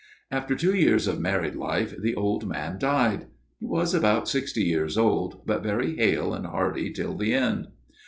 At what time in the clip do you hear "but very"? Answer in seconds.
5.45-5.95